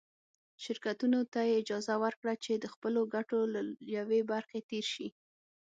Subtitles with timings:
[0.63, 3.61] شرکتونو ته یې اجازه ورکړه چې د خپلو ګټو له
[3.95, 5.07] یوې برخې تېر شي.